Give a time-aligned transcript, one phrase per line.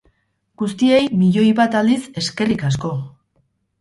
[0.61, 2.93] Guztiei, milioi bat aldiz, eskerrik asko!